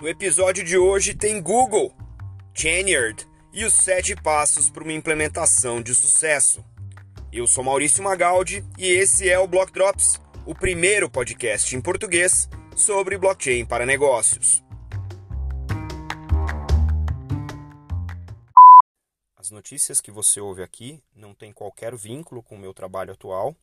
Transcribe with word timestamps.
No 0.00 0.08
episódio 0.08 0.64
de 0.64 0.78
hoje 0.78 1.12
tem 1.12 1.42
Google, 1.42 1.94
Chainyard 2.54 3.28
e 3.52 3.66
os 3.66 3.74
sete 3.74 4.16
passos 4.16 4.70
para 4.70 4.82
uma 4.82 4.94
implementação 4.94 5.82
de 5.82 5.94
sucesso. 5.94 6.64
Eu 7.30 7.46
sou 7.46 7.62
Maurício 7.62 8.02
Magaldi 8.02 8.64
e 8.78 8.86
esse 8.86 9.28
é 9.28 9.38
o 9.38 9.46
Block 9.46 9.70
Drops, 9.70 10.18
o 10.46 10.54
primeiro 10.54 11.10
podcast 11.10 11.76
em 11.76 11.82
português 11.82 12.48
sobre 12.74 13.18
blockchain 13.18 13.66
para 13.66 13.84
negócios. 13.84 14.64
As 19.36 19.50
notícias 19.50 20.00
que 20.00 20.10
você 20.10 20.40
ouve 20.40 20.62
aqui 20.62 21.02
não 21.14 21.34
têm 21.34 21.52
qualquer 21.52 21.94
vínculo 21.94 22.42
com 22.42 22.54
o 22.54 22.58
meu 22.58 22.72
trabalho 22.72 23.12
atual, 23.12 23.54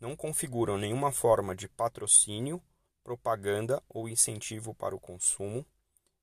não 0.00 0.16
configuram 0.16 0.78
nenhuma 0.78 1.12
forma 1.12 1.54
de 1.54 1.68
patrocínio 1.68 2.62
propaganda 3.02 3.82
ou 3.88 4.08
incentivo 4.08 4.74
para 4.74 4.94
o 4.94 5.00
consumo 5.00 5.64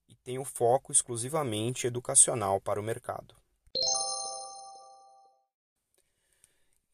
e 0.07 0.15
tem 0.15 0.39
o 0.39 0.45
foco 0.45 0.91
exclusivamente 0.91 1.87
educacional 1.87 2.61
para 2.61 2.79
o 2.79 2.83
mercado. 2.83 3.35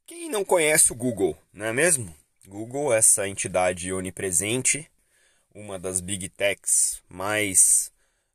Quem 0.06 0.30
não 0.30 0.44
conhece 0.44 0.92
o 0.92 0.96
Google, 0.96 1.38
não 1.52 1.66
é 1.66 1.74
mesmo? 1.74 2.14
Google, 2.48 2.94
essa 2.94 3.28
entidade 3.28 3.94
onipresente, 3.94 4.92
uma 5.54 5.80
das 5.80 6.02
big 6.02 6.28
techs 6.30 7.02
mais 7.08 7.92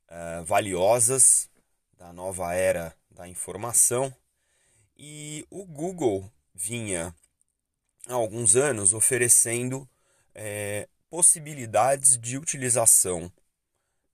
uh, 0.08 0.44
valiosas 0.44 1.50
da 1.96 2.12
nova 2.12 2.54
era 2.54 2.96
da 3.10 3.28
informação. 3.28 4.14
E 4.96 5.46
o 5.50 5.64
Google 5.64 6.30
vinha 6.54 7.14
há 8.06 8.14
alguns 8.14 8.56
anos 8.56 8.94
oferecendo 8.94 9.88
é, 10.34 10.88
possibilidades 11.08 12.18
de 12.18 12.36
utilização 12.36 13.32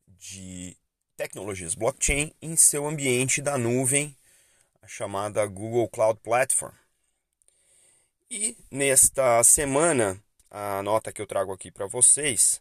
de 0.06 0.76
tecnologias 1.16 1.74
blockchain 1.74 2.32
em 2.40 2.56
seu 2.56 2.86
ambiente 2.86 3.42
da 3.42 3.58
nuvem, 3.58 4.16
a 4.80 4.88
chamada 4.88 5.46
Google 5.46 5.88
Cloud 5.88 6.20
Platform. 6.20 6.74
E 8.30 8.56
nesta 8.70 9.42
semana, 9.44 10.22
a 10.50 10.82
nota 10.82 11.12
que 11.12 11.20
eu 11.20 11.26
trago 11.26 11.52
aqui 11.52 11.70
para 11.70 11.86
vocês 11.86 12.60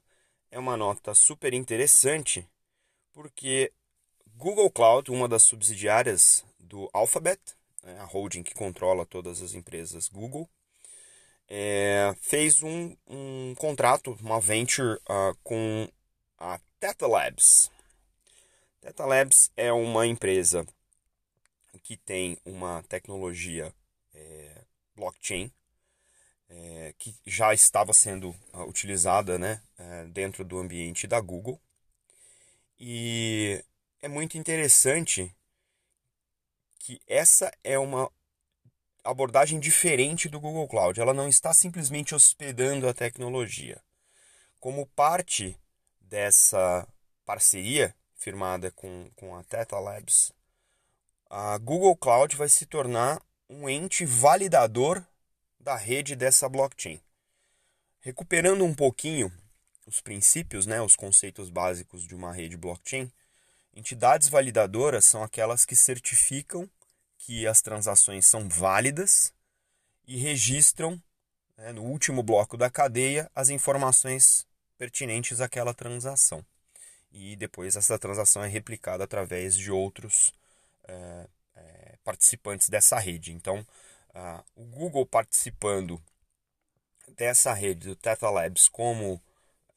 é 0.51 0.59
uma 0.59 0.77
nota 0.77 1.13
super 1.15 1.53
interessante, 1.53 2.47
porque 3.11 3.71
Google 4.35 4.69
Cloud, 4.69 5.09
uma 5.11 5.27
das 5.27 5.43
subsidiárias 5.43 6.43
do 6.59 6.89
Alphabet, 6.93 7.39
né, 7.83 7.99
a 7.99 8.05
holding 8.05 8.43
que 8.43 8.53
controla 8.53 9.05
todas 9.05 9.41
as 9.41 9.53
empresas 9.53 10.07
Google, 10.07 10.49
é, 11.49 12.15
fez 12.21 12.63
um, 12.63 12.95
um 13.07 13.53
contrato, 13.55 14.17
uma 14.21 14.39
venture 14.39 14.95
uh, 15.09 15.37
com 15.43 15.87
a 16.37 16.59
Theta 16.79 17.07
Labs. 17.07 17.71
Theta 18.81 19.05
Labs 19.05 19.51
é 19.55 19.71
uma 19.71 20.05
empresa 20.05 20.65
que 21.83 21.97
tem 21.97 22.37
uma 22.45 22.83
tecnologia 22.83 23.73
é, 24.13 24.61
blockchain 24.95 25.51
é, 26.49 26.93
que 26.97 27.15
já 27.25 27.53
estava 27.53 27.93
sendo 27.93 28.29
uh, 28.53 28.61
utilizada 28.67 29.39
né, 29.39 29.61
é, 29.77 30.05
dentro 30.05 30.43
do 30.43 30.59
ambiente 30.59 31.07
da 31.07 31.19
Google. 31.19 31.59
E 32.79 33.63
é 34.01 34.07
muito 34.07 34.37
interessante 34.37 35.33
que 36.79 37.01
essa 37.07 37.51
é 37.63 37.79
uma 37.79 38.11
abordagem 39.03 39.59
diferente 39.59 40.29
do 40.29 40.39
Google 40.39 40.67
Cloud. 40.67 40.99
Ela 40.99 41.13
não 41.13 41.27
está 41.27 41.53
simplesmente 41.53 42.15
hospedando 42.15 42.87
a 42.87 42.93
tecnologia. 42.93 43.81
Como 44.59 44.85
parte 44.87 45.57
dessa 45.99 46.87
parceria 47.25 47.93
firmada 48.15 48.71
com, 48.71 49.09
com 49.15 49.35
a 49.35 49.43
Theta 49.43 49.77
Labs, 49.79 50.31
a 51.29 51.57
Google 51.57 51.95
Cloud 51.97 52.35
vai 52.35 52.47
se 52.47 52.65
tornar 52.65 53.21
um 53.49 53.67
ente 53.67 54.05
validador 54.05 55.05
da 55.59 55.75
rede 55.75 56.15
dessa 56.15 56.47
blockchain. 56.47 57.01
Recuperando 57.99 58.63
um 58.63 58.73
pouquinho 58.73 59.31
os 59.85 59.99
princípios, 59.99 60.65
né, 60.65 60.81
os 60.81 60.95
conceitos 60.95 61.49
básicos 61.49 62.07
de 62.07 62.15
uma 62.15 62.33
rede 62.33 62.55
blockchain, 62.55 63.11
entidades 63.73 64.29
validadoras 64.29 65.05
são 65.05 65.23
aquelas 65.23 65.65
que 65.65 65.75
certificam 65.75 66.69
que 67.25 67.47
as 67.47 67.61
transações 67.61 68.25
são 68.25 68.49
válidas 68.49 69.33
e 70.05 70.17
registram 70.17 71.01
né, 71.57 71.71
no 71.71 71.83
último 71.83 72.21
bloco 72.21 72.57
da 72.57 72.69
cadeia 72.69 73.31
as 73.33 73.49
informações 73.49 74.45
pertinentes 74.77 75.39
àquela 75.39 75.73
transação. 75.73 76.45
E 77.11 77.35
depois 77.37 77.77
essa 77.77 77.97
transação 77.97 78.43
é 78.43 78.47
replicada 78.47 79.05
através 79.05 79.55
de 79.55 79.71
outros 79.71 80.33
é, 80.85 81.27
é, 81.55 81.95
participantes 82.03 82.67
dessa 82.67 82.99
rede. 82.99 83.31
Então, 83.31 83.65
o 84.55 84.63
Google 84.65 85.05
participando 85.05 85.99
dessa 87.17 87.53
rede 87.53 87.87
do 87.87 87.95
Theta 87.95 88.29
Labs 88.29 88.67
como 88.67 89.19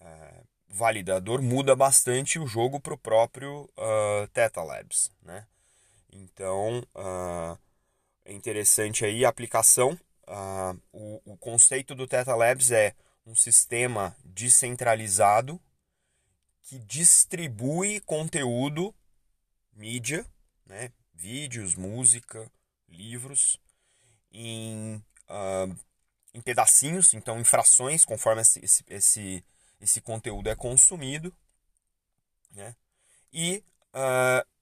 é, 0.00 0.42
validador 0.68 1.40
muda 1.40 1.74
bastante 1.76 2.38
o 2.38 2.46
jogo 2.46 2.80
para 2.80 2.92
o 2.94 2.98
próprio 2.98 3.70
uh, 3.76 4.26
Theta 4.32 4.62
Labs. 4.62 5.10
Né? 5.22 5.46
Então, 6.16 6.80
uh, 6.94 7.58
é 8.24 8.32
interessante 8.32 9.04
aí 9.04 9.24
a 9.24 9.28
aplicação. 9.28 9.98
Uh, 10.26 10.80
o, 10.92 11.32
o 11.32 11.36
conceito 11.36 11.94
do 11.94 12.06
Theta 12.06 12.34
Labs 12.34 12.70
é 12.70 12.94
um 13.26 13.34
sistema 13.34 14.16
descentralizado 14.24 15.60
que 16.62 16.78
distribui 16.80 18.00
conteúdo, 18.00 18.94
mídia, 19.72 20.26
né, 20.64 20.90
vídeos, 21.14 21.74
música, 21.74 22.50
livros, 22.88 23.60
em, 24.32 24.96
uh, 25.28 25.76
em 26.34 26.40
pedacinhos, 26.40 27.14
então 27.14 27.38
em 27.38 27.44
frações, 27.44 28.04
conforme 28.04 28.42
esse, 28.42 28.64
esse, 28.64 28.84
esse, 28.88 29.44
esse 29.80 30.00
conteúdo 30.00 30.48
é 30.48 30.56
consumido. 30.56 31.32
Né, 32.50 32.74
e 33.32 33.62
uh, 33.94 34.55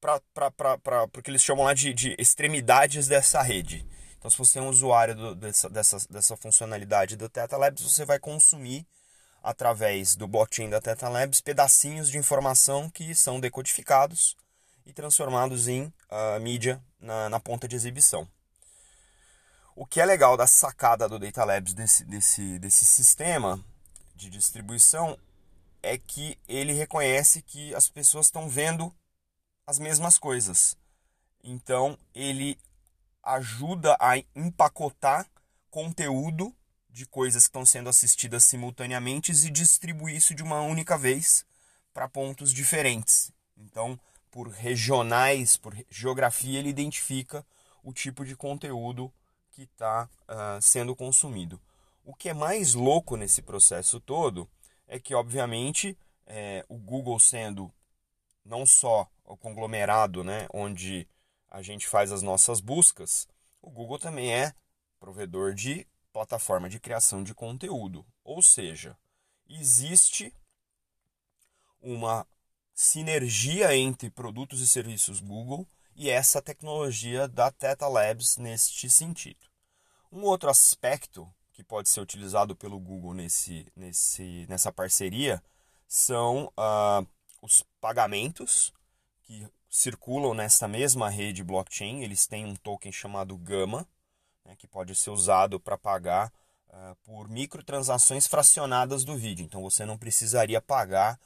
para 0.00 1.04
o 1.04 1.22
que 1.22 1.30
eles 1.30 1.42
chamam 1.42 1.64
lá 1.64 1.74
de, 1.74 1.92
de, 1.92 2.14
extremidades 2.18 3.08
dessa 3.08 3.42
rede. 3.42 3.86
Então, 4.18 4.30
se 4.30 4.38
você 4.38 4.58
é 4.58 4.62
um 4.62 4.68
usuário 4.68 5.14
do, 5.14 5.34
dessa, 5.34 5.68
dessa, 5.68 5.98
dessa 6.10 6.36
funcionalidade 6.36 7.16
do 7.16 7.28
Theta 7.28 7.56
Labs, 7.56 7.82
você 7.82 8.04
vai 8.04 8.18
consumir, 8.18 8.86
através 9.42 10.16
do 10.16 10.26
blockchain 10.26 10.68
da 10.68 10.80
Theta 10.80 11.08
Labs, 11.08 11.40
pedacinhos 11.40 12.10
de 12.10 12.18
informação 12.18 12.90
que 12.90 13.14
são 13.14 13.38
decodificados 13.38 14.36
e 14.84 14.92
transformados 14.92 15.68
em 15.68 15.84
uh, 15.84 16.40
mídia 16.40 16.82
na, 17.00 17.28
na 17.28 17.40
ponta 17.40 17.66
de 17.66 17.76
exibição. 17.76 18.28
O 19.74 19.84
que 19.84 20.00
é 20.00 20.06
legal 20.06 20.36
da 20.36 20.46
sacada 20.46 21.06
do 21.06 21.18
Data 21.18 21.44
Labs 21.44 21.74
desse, 21.74 22.04
desse, 22.04 22.58
desse 22.58 22.86
sistema 22.86 23.62
de 24.14 24.30
distribuição 24.30 25.18
é 25.82 25.98
que 25.98 26.38
ele 26.48 26.72
reconhece 26.72 27.42
que 27.42 27.74
as 27.74 27.88
pessoas 27.88 28.26
estão 28.26 28.48
vendo 28.48 28.90
as 29.66 29.78
mesmas 29.78 30.18
coisas. 30.18 30.76
Então, 31.42 31.98
ele 32.14 32.58
ajuda 33.22 33.96
a 34.00 34.16
empacotar 34.34 35.28
conteúdo 35.70 36.54
de 36.88 37.04
coisas 37.04 37.44
que 37.44 37.48
estão 37.48 37.66
sendo 37.66 37.88
assistidas 37.88 38.44
simultaneamente 38.44 39.32
e 39.32 39.50
distribuir 39.50 40.16
isso 40.16 40.34
de 40.34 40.42
uma 40.42 40.60
única 40.62 40.96
vez 40.96 41.44
para 41.92 42.08
pontos 42.08 42.52
diferentes. 42.52 43.32
Então, 43.56 43.98
por 44.30 44.48
regionais, 44.48 45.56
por 45.56 45.74
geografia, 45.90 46.58
ele 46.58 46.68
identifica 46.68 47.44
o 47.82 47.92
tipo 47.92 48.24
de 48.24 48.36
conteúdo 48.36 49.12
que 49.50 49.62
está 49.62 50.04
uh, 50.04 50.08
ah, 50.28 50.58
sendo 50.60 50.94
consumido. 50.94 51.60
O 52.04 52.14
que 52.14 52.28
é 52.28 52.34
mais 52.34 52.74
louco 52.74 53.16
nesse 53.16 53.42
processo 53.42 53.98
todo 53.98 54.48
é 54.86 54.98
que, 54.98 55.14
obviamente, 55.14 55.98
é, 56.26 56.64
o 56.68 56.76
Google 56.76 57.18
sendo 57.18 57.72
não 58.44 58.64
só 58.64 59.08
o 59.26 59.36
conglomerado, 59.36 60.22
né, 60.22 60.46
onde 60.52 61.08
a 61.48 61.62
gente 61.62 61.86
faz 61.86 62.12
as 62.12 62.22
nossas 62.22 62.60
buscas, 62.60 63.28
o 63.60 63.70
Google 63.70 63.98
também 63.98 64.32
é 64.32 64.54
provedor 64.98 65.54
de 65.54 65.86
plataforma 66.12 66.68
de 66.68 66.80
criação 66.80 67.22
de 67.22 67.34
conteúdo. 67.34 68.06
Ou 68.24 68.40
seja, 68.40 68.96
existe 69.48 70.34
uma 71.80 72.26
sinergia 72.74 73.76
entre 73.76 74.10
produtos 74.10 74.60
e 74.60 74.66
serviços 74.66 75.20
Google 75.20 75.66
e 75.94 76.10
essa 76.10 76.42
tecnologia 76.42 77.26
da 77.26 77.50
Theta 77.50 77.88
Labs 77.88 78.36
neste 78.36 78.90
sentido. 78.90 79.46
Um 80.12 80.22
outro 80.22 80.50
aspecto 80.50 81.32
que 81.52 81.64
pode 81.64 81.88
ser 81.88 82.00
utilizado 82.00 82.54
pelo 82.54 82.78
Google 82.78 83.14
nesse, 83.14 83.66
nesse, 83.74 84.46
nessa 84.48 84.70
parceria 84.70 85.42
são 85.88 86.52
uh, 86.58 87.06
os 87.40 87.64
pagamentos 87.80 88.72
que 89.26 89.46
circulam 89.68 90.32
nessa 90.32 90.68
mesma 90.68 91.10
rede 91.10 91.42
blockchain. 91.42 92.02
Eles 92.02 92.26
têm 92.26 92.46
um 92.46 92.54
token 92.54 92.92
chamado 92.92 93.36
Gama, 93.36 93.86
né, 94.44 94.54
que 94.56 94.66
pode 94.66 94.94
ser 94.94 95.10
usado 95.10 95.58
para 95.58 95.76
pagar 95.76 96.32
uh, 96.68 96.96
por 97.02 97.28
microtransações 97.28 98.26
fracionadas 98.26 99.04
do 99.04 99.16
vídeo. 99.16 99.44
Então 99.44 99.60
você 99.60 99.84
não 99.84 99.98
precisaria 99.98 100.62
pagar 100.62 101.18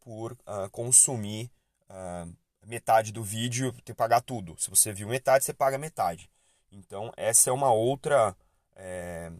por 0.00 0.32
uh, 0.32 0.70
consumir 0.70 1.50
uh, 1.90 2.32
metade 2.64 3.12
do 3.12 3.24
vídeo, 3.24 3.72
ter 3.72 3.82
que 3.82 3.94
pagar 3.94 4.20
tudo. 4.20 4.56
Se 4.58 4.70
você 4.70 4.92
viu 4.92 5.08
metade, 5.08 5.44
você 5.44 5.52
paga 5.52 5.76
metade. 5.76 6.30
Então, 6.70 7.10
essa 7.16 7.48
é 7.48 7.52
uma 7.52 7.72
outra 7.72 8.36
é, 8.76 9.32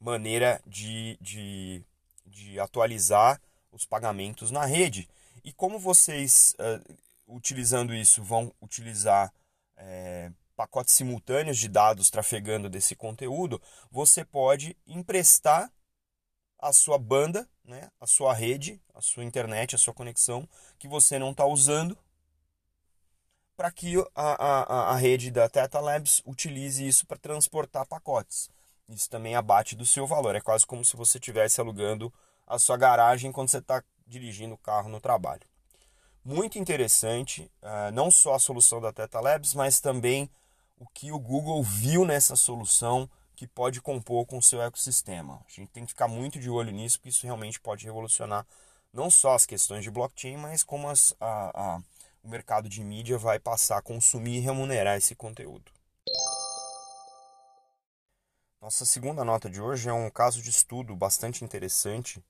maneira 0.00 0.60
de, 0.66 1.16
de, 1.18 1.82
de 2.26 2.60
atualizar 2.60 3.40
os 3.72 3.86
pagamentos 3.86 4.50
na 4.50 4.66
rede. 4.66 5.08
E 5.42 5.50
como 5.50 5.78
vocês, 5.78 6.54
utilizando 7.26 7.94
isso, 7.94 8.22
vão 8.22 8.52
utilizar 8.60 9.32
é, 9.76 10.30
pacotes 10.56 10.94
simultâneos 10.94 11.58
de 11.58 11.68
dados 11.68 12.10
trafegando 12.10 12.68
desse 12.68 12.94
conteúdo, 12.94 13.60
você 13.90 14.24
pode 14.24 14.76
emprestar 14.86 15.70
a 16.58 16.72
sua 16.72 16.98
banda, 16.98 17.48
né, 17.64 17.90
a 18.00 18.06
sua 18.06 18.32
rede, 18.32 18.80
a 18.94 19.00
sua 19.00 19.24
internet, 19.24 19.74
a 19.74 19.78
sua 19.78 19.92
conexão 19.92 20.48
que 20.78 20.88
você 20.88 21.18
não 21.18 21.32
está 21.32 21.44
usando 21.44 21.98
para 23.56 23.70
que 23.70 23.94
a, 24.14 24.44
a, 24.44 24.92
a 24.92 24.96
rede 24.96 25.30
da 25.30 25.48
Teta 25.48 25.80
Labs 25.80 26.22
utilize 26.26 26.86
isso 26.86 27.06
para 27.06 27.18
transportar 27.18 27.86
pacotes. 27.86 28.50
Isso 28.88 29.08
também 29.08 29.34
abate 29.34 29.76
do 29.76 29.86
seu 29.86 30.06
valor. 30.06 30.34
É 30.34 30.40
quase 30.40 30.66
como 30.66 30.84
se 30.84 30.96
você 30.96 31.18
estivesse 31.18 31.60
alugando 31.60 32.12
a 32.46 32.58
sua 32.58 32.76
garagem 32.76 33.32
quando 33.32 33.48
você 33.48 33.58
está 33.58 33.82
dirigindo 34.06 34.54
o 34.54 34.58
carro 34.58 34.88
no 34.88 35.00
trabalho. 35.00 35.42
Muito 36.24 36.58
interessante, 36.58 37.50
uh, 37.62 37.92
não 37.92 38.10
só 38.10 38.34
a 38.34 38.38
solução 38.38 38.80
da 38.80 38.90
Teta 38.90 39.20
Labs, 39.20 39.52
mas 39.52 39.78
também 39.78 40.30
o 40.78 40.86
que 40.86 41.12
o 41.12 41.18
Google 41.18 41.62
viu 41.62 42.06
nessa 42.06 42.34
solução 42.34 43.10
que 43.36 43.46
pode 43.46 43.82
compor 43.82 44.24
com 44.24 44.38
o 44.38 44.42
seu 44.42 44.62
ecossistema. 44.62 45.44
A 45.46 45.50
gente 45.50 45.68
tem 45.68 45.84
que 45.84 45.90
ficar 45.90 46.08
muito 46.08 46.38
de 46.38 46.48
olho 46.48 46.72
nisso, 46.72 46.98
porque 46.98 47.10
isso 47.10 47.26
realmente 47.26 47.60
pode 47.60 47.84
revolucionar 47.84 48.46
não 48.90 49.10
só 49.10 49.34
as 49.34 49.44
questões 49.44 49.84
de 49.84 49.90
blockchain, 49.90 50.38
mas 50.38 50.62
como 50.62 50.88
as, 50.88 51.14
a, 51.20 51.74
a, 51.74 51.82
o 52.22 52.28
mercado 52.28 52.70
de 52.70 52.82
mídia 52.82 53.18
vai 53.18 53.38
passar 53.38 53.76
a 53.76 53.82
consumir 53.82 54.38
e 54.38 54.40
remunerar 54.40 54.96
esse 54.96 55.14
conteúdo. 55.14 55.70
Nossa 58.62 58.86
segunda 58.86 59.22
nota 59.26 59.50
de 59.50 59.60
hoje 59.60 59.90
é 59.90 59.92
um 59.92 60.08
caso 60.08 60.40
de 60.40 60.48
estudo 60.48 60.96
bastante 60.96 61.44
interessante 61.44 62.24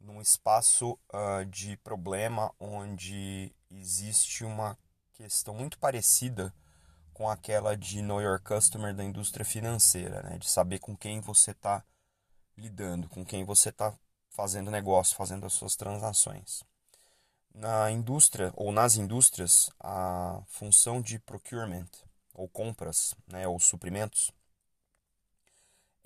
num 0.00 0.20
espaço 0.20 0.98
uh, 1.12 1.44
de 1.46 1.76
problema 1.78 2.52
onde 2.58 3.54
existe 3.70 4.44
uma 4.44 4.78
questão 5.12 5.54
muito 5.54 5.78
parecida 5.78 6.54
com 7.12 7.28
aquela 7.28 7.76
de 7.76 8.02
know 8.02 8.20
your 8.20 8.40
customer 8.40 8.94
da 8.94 9.02
indústria 9.02 9.44
financeira, 9.44 10.22
né? 10.22 10.38
de 10.38 10.48
saber 10.48 10.78
com 10.78 10.96
quem 10.96 11.20
você 11.20 11.52
está 11.52 11.82
lidando, 12.56 13.08
com 13.08 13.24
quem 13.24 13.44
você 13.44 13.70
está 13.70 13.92
fazendo 14.28 14.70
negócio, 14.70 15.16
fazendo 15.16 15.46
as 15.46 15.54
suas 15.54 15.76
transações. 15.76 16.62
Na 17.54 17.90
indústria 17.90 18.52
ou 18.54 18.70
nas 18.70 18.96
indústrias, 18.96 19.70
a 19.80 20.42
função 20.46 21.00
de 21.00 21.18
procurement 21.18 21.88
ou 22.34 22.46
compras, 22.46 23.14
né, 23.26 23.48
ou 23.48 23.58
suprimentos, 23.58 24.30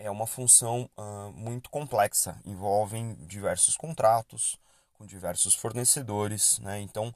é 0.01 0.11
uma 0.11 0.27
função 0.27 0.89
uh, 0.97 1.33
muito 1.33 1.71
complexa, 1.71 2.41
envolve 2.45 3.15
diversos 3.27 3.77
contratos 3.77 4.59
com 4.95 5.07
diversos 5.07 5.55
fornecedores, 5.55 6.59
né? 6.61 6.81
então 6.81 7.15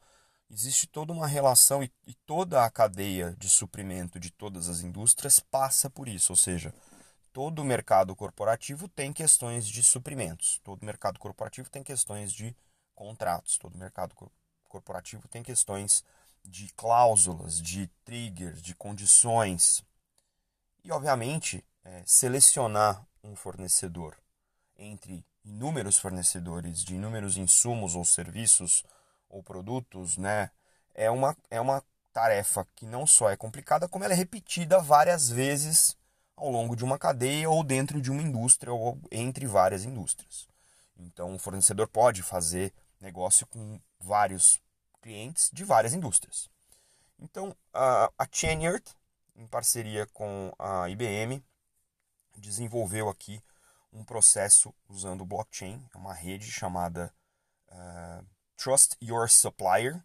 existe 0.50 0.86
toda 0.86 1.12
uma 1.12 1.26
relação 1.26 1.82
e, 1.82 1.90
e 2.06 2.14
toda 2.26 2.64
a 2.64 2.70
cadeia 2.70 3.34
de 3.38 3.48
suprimento 3.48 4.20
de 4.20 4.30
todas 4.30 4.68
as 4.68 4.80
indústrias 4.80 5.40
passa 5.40 5.88
por 5.88 6.08
isso, 6.08 6.32
ou 6.32 6.36
seja, 6.36 6.74
todo 7.32 7.60
o 7.60 7.64
mercado 7.64 8.14
corporativo 8.14 8.86
tem 8.88 9.12
questões 9.12 9.66
de 9.66 9.82
suprimentos, 9.82 10.60
todo 10.62 10.84
mercado 10.84 11.18
corporativo 11.18 11.70
tem 11.70 11.82
questões 11.82 12.32
de 12.32 12.54
contratos. 12.94 13.58
Todo 13.58 13.76
mercado 13.76 14.14
corporativo 14.68 15.28
tem 15.28 15.42
questões 15.42 16.04
de 16.44 16.72
cláusulas, 16.74 17.60
de 17.60 17.88
triggers, 18.04 18.62
de 18.62 18.74
condições. 18.74 19.84
E, 20.84 20.92
obviamente, 20.92 21.64
é, 21.84 22.02
selecionar 22.06 23.06
um 23.22 23.36
fornecedor 23.36 24.16
entre 24.76 25.24
inúmeros 25.44 25.98
fornecedores 25.98 26.82
de 26.82 26.94
inúmeros 26.94 27.36
insumos 27.36 27.94
ou 27.94 28.04
serviços 28.04 28.84
ou 29.28 29.42
produtos, 29.42 30.16
né, 30.16 30.50
é 30.94 31.10
uma, 31.10 31.36
é 31.50 31.60
uma 31.60 31.82
tarefa 32.12 32.66
que 32.74 32.86
não 32.86 33.06
só 33.06 33.30
é 33.30 33.36
complicada, 33.36 33.88
como 33.88 34.04
ela 34.04 34.14
é 34.14 34.16
repetida 34.16 34.78
várias 34.78 35.28
vezes 35.28 35.96
ao 36.36 36.50
longo 36.50 36.74
de 36.74 36.84
uma 36.84 36.98
cadeia 36.98 37.50
ou 37.50 37.62
dentro 37.62 38.00
de 38.00 38.10
uma 38.10 38.22
indústria 38.22 38.72
ou 38.72 38.98
entre 39.10 39.46
várias 39.46 39.84
indústrias. 39.84 40.48
Então, 40.96 41.34
o 41.34 41.38
fornecedor 41.38 41.88
pode 41.88 42.22
fazer 42.22 42.72
negócio 43.00 43.46
com 43.46 43.80
vários 44.00 44.60
clientes 45.02 45.50
de 45.52 45.64
várias 45.64 45.92
indústrias. 45.92 46.48
Então, 47.18 47.54
a, 47.72 48.10
a 48.18 48.26
em 49.36 49.46
parceria 49.46 50.06
com 50.06 50.52
a 50.58 50.88
IBM, 50.88 51.42
desenvolveu 52.36 53.08
aqui 53.08 53.42
um 53.92 54.04
processo 54.04 54.74
usando 54.88 55.24
blockchain, 55.24 55.88
é 55.94 55.96
uma 55.96 56.12
rede 56.12 56.50
chamada 56.50 57.12
uh, 57.68 58.26
Trust 58.56 58.96
Your 59.00 59.28
Supplier, 59.28 60.02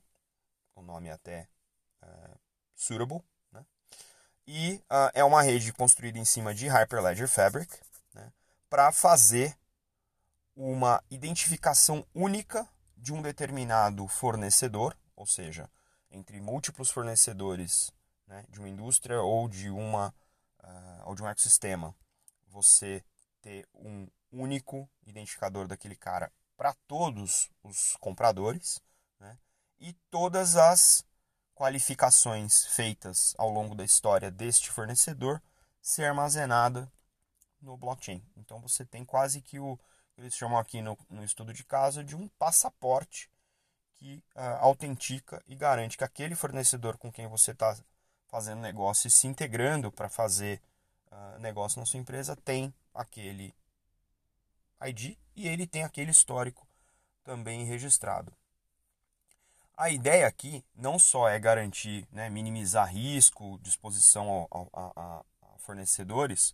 o 0.75 0.81
nome 0.81 1.09
é 1.09 1.11
até 1.11 1.47
uh, 2.03 2.39
suitable, 2.75 3.21
né? 3.51 3.65
e 4.47 4.75
uh, 4.91 5.11
é 5.13 5.23
uma 5.23 5.41
rede 5.41 5.73
construída 5.73 6.19
em 6.19 6.25
cima 6.25 6.53
de 6.53 6.67
Hyperledger 6.67 7.27
Fabric 7.27 7.75
né? 8.13 8.31
para 8.69 8.91
fazer 8.91 9.57
uma 10.55 11.03
identificação 11.09 12.05
única 12.13 12.67
de 12.95 13.13
um 13.13 13.21
determinado 13.21 14.07
fornecedor, 14.07 14.95
ou 15.15 15.25
seja, 15.25 15.69
entre 16.11 16.39
múltiplos 16.41 16.91
fornecedores 16.91 17.91
né, 18.27 18.45
de 18.49 18.59
uma 18.59 18.69
indústria 18.69 19.21
ou 19.21 19.47
de, 19.47 19.69
uma, 19.69 20.13
uh, 20.63 21.03
ou 21.05 21.15
de 21.15 21.23
um 21.23 21.27
ecossistema, 21.27 21.95
você 22.61 23.03
ter 23.41 23.67
um 23.73 24.07
único 24.31 24.89
identificador 25.05 25.67
daquele 25.67 25.95
cara 25.95 26.31
para 26.57 26.73
todos 26.87 27.49
os 27.63 27.95
compradores 27.99 28.81
né, 29.19 29.37
e 29.79 29.93
todas 30.11 30.55
as 30.55 31.05
qualificações 31.55 32.65
feitas 32.65 33.33
ao 33.37 33.49
longo 33.49 33.75
da 33.75 33.83
história 33.83 34.29
deste 34.29 34.69
fornecedor 34.69 35.41
ser 35.81 36.05
armazenada 36.05 36.91
no 37.61 37.77
blockchain. 37.77 38.23
Então 38.35 38.59
você 38.59 38.85
tem 38.85 39.05
quase 39.05 39.41
que 39.41 39.59
o 39.59 39.79
eles 40.17 40.35
chamam 40.35 40.57
aqui 40.57 40.81
no, 40.81 40.97
no 41.09 41.23
estudo 41.23 41.53
de 41.53 41.63
caso 41.63 42.03
de 42.03 42.13
um 42.13 42.27
passaporte 42.37 43.31
que 43.95 44.21
uh, 44.35 44.59
autentica 44.59 45.41
e 45.47 45.55
garante 45.55 45.97
que 45.97 46.03
aquele 46.03 46.35
fornecedor 46.35 46.97
com 46.97 47.09
quem 47.09 47.25
você 47.25 47.51
está 47.51 47.77
fazendo 48.27 48.59
negócio 48.59 49.07
e 49.07 49.11
se 49.11 49.27
integrando 49.27 49.89
para 49.89 50.09
fazer 50.09 50.61
uh, 51.11 51.39
negócio 51.39 51.79
na 51.79 51.85
sua 51.85 51.99
empresa 51.99 52.35
tem 52.35 52.73
aquele 52.93 53.53
ID 54.81 55.17
e 55.35 55.47
ele 55.47 55.67
tem 55.67 55.83
aquele 55.83 56.11
histórico 56.11 56.67
também 57.23 57.65
registrado. 57.65 58.33
A 59.77 59.89
ideia 59.89 60.27
aqui 60.27 60.63
não 60.75 60.99
só 60.99 61.29
é 61.29 61.39
garantir, 61.39 62.05
né, 62.11 62.29
minimizar 62.29 62.91
risco, 62.91 63.57
disposição 63.61 64.45
a, 64.51 65.23
fornecedores, 65.59 66.53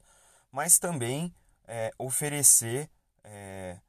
mas 0.52 0.78
também 0.78 1.34
é, 1.68 1.92
oferecer 1.98 2.90
é, 3.24 3.80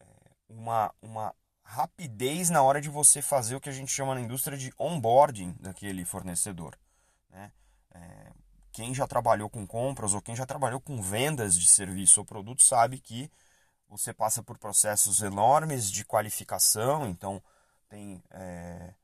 é, 0.00 0.04
uma, 0.48 0.92
uma 1.00 1.34
rapidez 1.62 2.50
na 2.50 2.62
hora 2.62 2.80
de 2.80 2.88
você 2.88 3.22
fazer 3.22 3.54
o 3.54 3.60
que 3.60 3.68
a 3.68 3.72
gente 3.72 3.92
chama 3.92 4.14
na 4.14 4.20
indústria 4.20 4.58
de 4.58 4.72
onboarding 4.78 5.54
daquele 5.60 6.04
fornecedor. 6.04 6.76
Né? 7.30 7.52
É, 7.94 8.32
quem 8.72 8.94
já 8.94 9.06
trabalhou 9.06 9.50
com 9.50 9.66
compras 9.66 10.14
ou 10.14 10.22
quem 10.22 10.34
já 10.34 10.46
trabalhou 10.46 10.80
com 10.80 11.00
vendas 11.02 11.58
de 11.58 11.66
serviço 11.66 12.20
ou 12.20 12.26
produto 12.26 12.62
sabe 12.62 12.98
que 12.98 13.30
você 13.88 14.12
passa 14.12 14.42
por 14.42 14.56
processos 14.58 15.20
enormes 15.20 15.90
de 15.90 16.04
qualificação, 16.04 17.06
então 17.06 17.42
tem 17.88 18.22
é, 18.30 18.94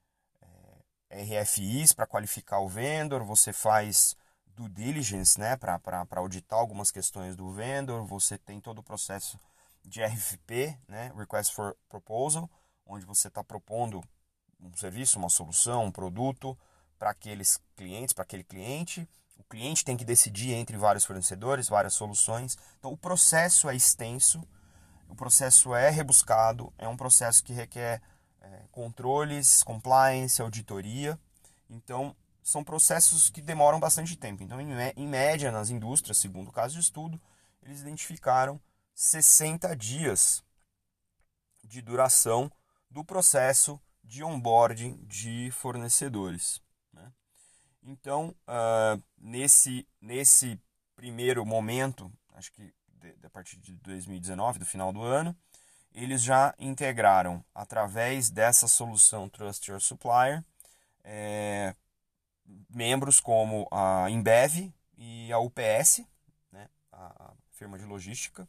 é, 1.11 1.43
RFIs 1.43 1.93
para 1.93 2.07
qualificar 2.07 2.61
o 2.61 2.69
vendedor, 2.69 3.23
você 3.23 3.53
faz 3.53 4.17
due 4.47 4.69
diligence 4.71 5.39
né, 5.39 5.57
para 5.57 6.07
auditar 6.13 6.59
algumas 6.59 6.91
questões 6.91 7.37
do 7.37 7.53
vendedor, 7.53 8.05
você 8.07 8.39
tem 8.39 8.61
todo 8.61 8.79
o 8.79 8.83
processo 8.83 9.39
de 9.85 10.03
RFP, 10.03 10.79
né, 10.89 11.13
Request 11.17 11.55
for 11.55 11.77
Proposal, 11.89 12.51
onde 12.87 13.05
você 13.05 13.29
está 13.29 13.45
propondo 13.45 14.03
um 14.59 14.75
serviço, 14.75 15.19
uma 15.19 15.29
solução, 15.29 15.85
um 15.85 15.93
produto 15.93 16.59
para 16.99 17.11
aqueles 17.11 17.61
clientes, 17.77 18.13
para 18.13 18.25
aquele 18.25 18.43
cliente. 18.43 19.09
O 19.39 19.45
cliente 19.45 19.85
tem 19.85 19.97
que 19.97 20.05
decidir 20.05 20.53
entre 20.53 20.77
vários 20.77 21.05
fornecedores, 21.05 21.69
várias 21.69 21.95
soluções. 21.95 22.59
Então, 22.79 22.93
o 22.93 22.97
processo 22.97 23.71
é 23.71 23.77
extenso, 23.77 24.43
o 25.09 25.15
processo 25.15 25.75
é 25.75 25.89
rebuscado, 25.89 26.73
é 26.77 26.87
um 26.87 26.97
processo 26.97 27.43
que 27.43 27.53
requer 27.53 28.03
é, 28.43 28.65
controles, 28.71 29.63
compliance, 29.63 30.43
auditoria. 30.43 31.19
Então, 31.71 32.15
são 32.43 32.65
processos 32.65 33.31
que 33.31 33.41
demoram 33.41 33.79
bastante 33.79 34.17
tempo. 34.17 34.43
Então, 34.43 34.61
em, 34.61 34.69
em 34.97 35.07
média, 35.07 35.53
nas 35.53 35.71
indústrias, 35.71 36.19
segundo 36.19 36.49
o 36.49 36.53
caso 36.53 36.75
de 36.75 36.81
estudo, 36.81 37.21
eles 37.63 37.81
identificaram 37.81 38.61
60 38.95 39.77
dias 39.77 40.43
de 41.63 41.81
duração 41.81 42.51
do 42.91 43.05
processo 43.05 43.81
de 44.03 44.25
onboarding 44.25 44.97
de 45.07 45.51
fornecedores. 45.53 46.61
Então, 47.91 48.37
uh, 48.47 49.03
nesse, 49.17 49.89
nesse 49.99 50.61
primeiro 50.95 51.47
momento, 51.47 52.13
acho 52.35 52.53
que 52.53 52.71
a 53.25 53.31
partir 53.31 53.57
de 53.57 53.73
2019, 53.77 54.59
do 54.59 54.67
final 54.67 54.93
do 54.93 55.03
ano, 55.03 55.35
eles 55.95 56.23
já 56.23 56.55
integraram, 56.59 57.43
através 57.55 58.29
dessa 58.29 58.69
solução 58.69 59.27
Trust 59.27 59.71
Your 59.71 59.81
Supplier, 59.81 60.45
é, 61.03 61.75
membros 62.69 63.21
como 63.21 63.67
a 63.73 64.11
Embev 64.11 64.71
e 64.99 65.33
a 65.33 65.39
UPS, 65.39 66.05
né, 66.53 66.69
a 66.93 67.33
firma 67.53 67.79
de 67.79 67.87
logística, 67.87 68.47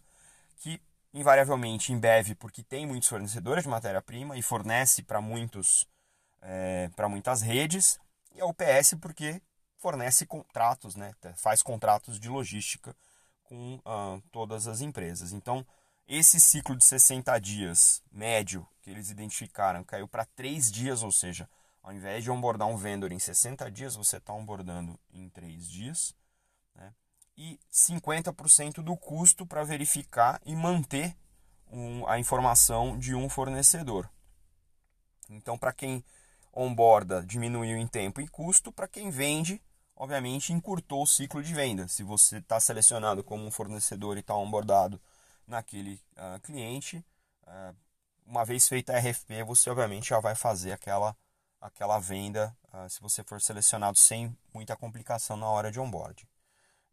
que 0.57 0.81
invariavelmente 1.13 1.93
Embev, 1.93 2.35
porque 2.35 2.61
tem 2.61 2.85
muitos 2.85 3.07
fornecedores 3.07 3.63
de 3.63 3.69
matéria-prima 3.69 4.37
e 4.37 4.41
fornece 4.41 5.01
para 5.01 5.21
muitos 5.21 5.87
é, 6.41 6.89
para 6.95 7.07
muitas 7.07 7.41
redes, 7.41 7.99
e 8.33 8.41
a 8.41 8.45
UPS 8.45 8.95
porque 9.01 9.41
fornece 9.77 10.25
contratos, 10.25 10.95
né, 10.95 11.13
faz 11.35 11.61
contratos 11.61 12.19
de 12.19 12.29
logística 12.29 12.95
com 13.43 13.75
uh, 13.77 14.21
todas 14.31 14.67
as 14.67 14.81
empresas. 14.81 15.31
Então, 15.31 15.65
esse 16.07 16.39
ciclo 16.39 16.75
de 16.75 16.83
60 16.85 17.37
dias 17.39 18.03
médio 18.11 18.67
que 18.81 18.89
eles 18.89 19.09
identificaram 19.09 19.83
caiu 19.83 20.07
para 20.07 20.25
3 20.25 20.71
dias, 20.71 21.03
ou 21.03 21.11
seja, 21.11 21.49
ao 21.81 21.93
invés 21.93 22.23
de 22.23 22.31
onboardar 22.31 22.67
um 22.67 22.77
vendedor 22.77 23.11
em 23.11 23.19
60 23.19 23.69
dias, 23.71 23.95
você 23.95 24.17
está 24.17 24.33
onboardando 24.33 24.99
em 25.11 25.29
3 25.29 25.67
dias. 25.67 26.15
Né? 26.75 26.93
E 27.37 27.59
50% 27.71 28.83
do 28.83 28.97
custo 28.97 29.45
para 29.45 29.63
verificar 29.63 30.41
e 30.45 30.55
manter 30.55 31.15
um, 31.71 32.07
a 32.07 32.19
informação 32.19 32.97
de 32.97 33.15
um 33.15 33.29
fornecedor. 33.29 34.09
Então, 35.29 35.57
para 35.57 35.71
quem 35.71 36.03
onboarda, 36.53 37.23
diminuiu 37.25 37.77
em 37.77 37.87
tempo 37.87 38.21
e 38.21 38.27
custo. 38.27 38.71
Para 38.71 38.87
quem 38.87 39.09
vende, 39.09 39.61
obviamente, 39.95 40.53
encurtou 40.53 41.03
o 41.03 41.07
ciclo 41.07 41.43
de 41.43 41.53
venda. 41.53 41.87
Se 41.87 42.03
você 42.03 42.37
está 42.37 42.59
selecionado 42.59 43.23
como 43.23 43.45
um 43.45 43.51
fornecedor 43.51 44.17
e 44.17 44.21
está 44.21 44.35
onboardado 44.35 45.01
naquele 45.47 46.01
uh, 46.17 46.39
cliente, 46.41 47.03
uh, 47.43 47.75
uma 48.25 48.45
vez 48.45 48.67
feita 48.67 48.93
a 48.93 48.99
RFP, 48.99 49.43
você 49.43 49.69
obviamente 49.69 50.09
já 50.09 50.19
vai 50.19 50.35
fazer 50.35 50.71
aquela 50.71 51.15
aquela 51.61 51.99
venda 51.99 52.55
uh, 52.73 52.89
se 52.89 53.01
você 53.01 53.23
for 53.23 53.41
selecionado 53.41 53.97
sem 53.97 54.35
muita 54.53 54.75
complicação 54.75 55.35
na 55.35 55.47
hora 55.47 55.71
de 55.71 55.79
onboard. 55.79 56.27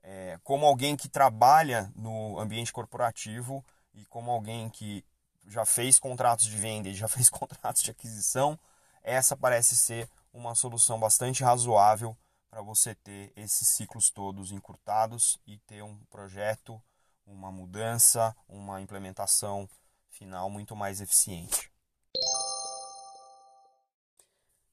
É, 0.02 0.38
como 0.44 0.66
alguém 0.66 0.96
que 0.96 1.08
trabalha 1.08 1.90
no 1.94 2.38
ambiente 2.38 2.72
corporativo 2.72 3.64
e 3.92 4.04
como 4.06 4.30
alguém 4.30 4.68
que 4.70 5.04
já 5.48 5.64
fez 5.64 5.98
contratos 5.98 6.46
de 6.46 6.56
venda 6.56 6.88
e 6.88 6.94
já 6.94 7.06
fez 7.08 7.28
contratos 7.28 7.82
de 7.82 7.90
aquisição, 7.90 8.58
essa 9.06 9.36
parece 9.36 9.76
ser 9.76 10.10
uma 10.32 10.56
solução 10.56 10.98
bastante 10.98 11.44
razoável 11.44 12.16
para 12.50 12.60
você 12.60 12.92
ter 12.94 13.32
esses 13.36 13.68
ciclos 13.68 14.10
todos 14.10 14.50
encurtados 14.50 15.38
e 15.46 15.58
ter 15.58 15.82
um 15.82 15.96
projeto, 16.10 16.82
uma 17.24 17.52
mudança, 17.52 18.36
uma 18.48 18.80
implementação 18.80 19.68
final 20.10 20.50
muito 20.50 20.74
mais 20.74 21.00
eficiente. 21.00 21.70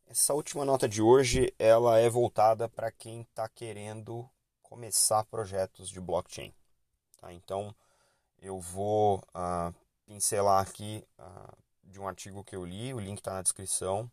Essa 0.07 0.33
última 0.33 0.65
nota 0.65 0.89
de 0.89 1.01
hoje 1.01 1.53
ela 1.59 1.99
é 1.99 2.09
voltada 2.09 2.67
para 2.67 2.91
quem 2.91 3.21
está 3.21 3.47
querendo 3.47 4.27
começar 4.61 5.23
projetos 5.25 5.89
de 5.89 6.01
blockchain. 6.01 6.51
Tá? 7.21 7.31
Então 7.31 7.73
eu 8.41 8.59
vou 8.59 9.17
uh, 9.17 9.73
pincelar 10.05 10.61
aqui 10.61 11.05
uh, 11.19 11.57
de 11.83 11.99
um 11.99 12.07
artigo 12.07 12.43
que 12.43 12.55
eu 12.55 12.65
li, 12.65 12.93
o 12.93 12.99
link 12.99 13.19
está 13.19 13.33
na 13.33 13.41
descrição. 13.43 14.11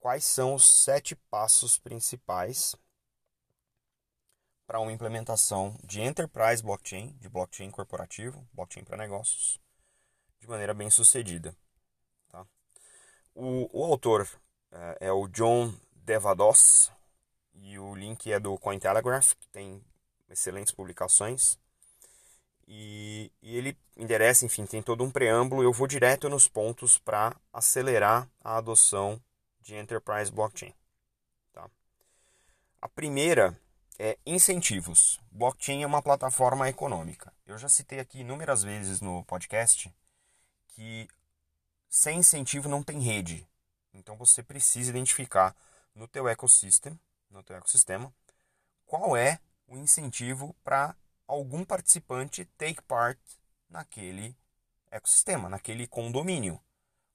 Quais 0.00 0.24
são 0.24 0.54
os 0.54 0.84
sete 0.84 1.16
passos 1.16 1.78
principais 1.78 2.76
para 4.66 4.80
uma 4.80 4.92
implementação 4.92 5.76
de 5.82 6.00
enterprise 6.00 6.62
blockchain, 6.62 7.16
de 7.18 7.28
blockchain 7.28 7.70
corporativo, 7.70 8.46
blockchain 8.52 8.84
para 8.84 8.96
negócios, 8.96 9.60
de 10.40 10.46
maneira 10.46 10.74
bem 10.74 10.90
sucedida? 10.90 11.56
O, 13.40 13.68
o 13.72 13.84
autor 13.84 14.28
é, 14.72 15.06
é 15.06 15.12
o 15.12 15.28
John 15.28 15.72
Devados 15.92 16.90
e 17.54 17.78
o 17.78 17.94
link 17.94 18.32
é 18.32 18.40
do 18.40 18.58
Cointelegraph, 18.58 19.34
que 19.34 19.48
tem 19.48 19.80
excelentes 20.28 20.72
publicações. 20.72 21.56
E, 22.66 23.32
e, 23.40 23.56
ele 23.56 23.78
endereça, 23.96 24.44
enfim, 24.44 24.66
tem 24.66 24.82
todo 24.82 25.04
um 25.04 25.10
preâmbulo. 25.10 25.62
Eu 25.62 25.72
vou 25.72 25.86
direto 25.86 26.28
nos 26.28 26.48
pontos 26.48 26.98
para 26.98 27.34
acelerar 27.52 28.28
a 28.42 28.56
adoção 28.56 29.22
de 29.68 29.76
Enterprise 29.76 30.32
Blockchain. 30.32 30.74
Tá? 31.52 31.70
A 32.80 32.88
primeira 32.88 33.54
é 33.98 34.18
incentivos. 34.24 35.20
Blockchain 35.30 35.82
é 35.82 35.86
uma 35.86 36.00
plataforma 36.00 36.68
econômica. 36.70 37.34
Eu 37.44 37.58
já 37.58 37.68
citei 37.68 38.00
aqui 38.00 38.20
inúmeras 38.20 38.62
vezes 38.62 39.02
no 39.02 39.22
podcast 39.24 39.94
que 40.68 41.06
sem 41.86 42.20
incentivo 42.20 42.66
não 42.66 42.82
tem 42.82 42.98
rede. 43.00 43.46
Então 43.92 44.16
você 44.16 44.42
precisa 44.42 44.88
identificar 44.88 45.54
no 45.94 46.08
teu 46.08 46.26
ecossistema, 46.26 46.98
no 47.30 47.42
teu 47.42 47.56
ecossistema, 47.56 48.10
qual 48.86 49.14
é 49.16 49.38
o 49.66 49.76
incentivo 49.76 50.56
para 50.64 50.96
algum 51.26 51.62
participante 51.62 52.46
take 52.56 52.80
part 52.82 53.20
naquele 53.68 54.34
ecossistema, 54.90 55.46
naquele 55.46 55.86
condomínio. 55.86 56.58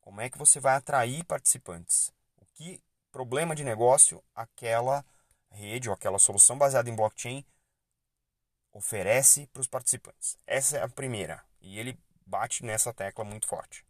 Como 0.01 0.21
é 0.21 0.29
que 0.29 0.37
você 0.37 0.59
vai 0.59 0.75
atrair 0.75 1.23
participantes? 1.23 2.13
Que 2.53 2.81
problema 3.11 3.55
de 3.55 3.63
negócio 3.63 4.23
aquela 4.35 5.05
rede 5.49 5.89
ou 5.89 5.95
aquela 5.95 6.19
solução 6.19 6.57
baseada 6.57 6.89
em 6.89 6.95
blockchain 6.95 7.45
oferece 8.71 9.47
para 9.47 9.61
os 9.61 9.67
participantes? 9.67 10.37
Essa 10.45 10.77
é 10.77 10.83
a 10.83 10.89
primeira 10.89 11.43
e 11.61 11.79
ele 11.79 11.99
bate 12.25 12.63
nessa 12.63 12.93
tecla 12.93 13.23
muito 13.23 13.47
forte. 13.47 13.85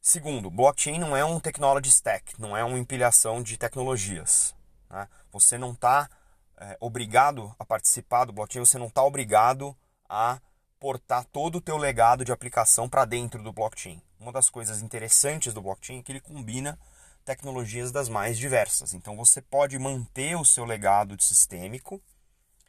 Segundo, 0.00 0.50
blockchain 0.50 0.98
não 0.98 1.16
é 1.16 1.24
um 1.24 1.40
technology 1.40 1.88
stack, 1.88 2.38
não 2.38 2.56
é 2.56 2.62
uma 2.62 2.78
empilhação 2.78 3.42
de 3.42 3.56
tecnologias. 3.56 4.54
Né? 4.90 5.08
Você 5.32 5.56
não 5.56 5.72
está 5.72 6.10
é, 6.58 6.76
obrigado 6.78 7.54
a 7.58 7.64
participar 7.64 8.26
do 8.26 8.32
blockchain, 8.32 8.64
você 8.64 8.78
não 8.78 8.88
está 8.88 9.02
obrigado 9.02 9.76
a 10.08 10.40
portar 10.78 11.24
todo 11.24 11.56
o 11.56 11.60
teu 11.60 11.78
legado 11.78 12.24
de 12.24 12.32
aplicação 12.32 12.88
para 12.88 13.06
dentro 13.06 13.42
do 13.42 13.52
blockchain. 13.52 14.02
Uma 14.24 14.32
das 14.32 14.48
coisas 14.48 14.80
interessantes 14.80 15.52
do 15.52 15.60
blockchain 15.60 15.98
é 15.98 16.02
que 16.02 16.10
ele 16.10 16.18
combina 16.18 16.78
tecnologias 17.26 17.92
das 17.92 18.08
mais 18.08 18.38
diversas. 18.38 18.94
Então 18.94 19.14
você 19.14 19.42
pode 19.42 19.78
manter 19.78 20.34
o 20.34 20.46
seu 20.46 20.64
legado 20.64 21.22
sistêmico 21.22 22.02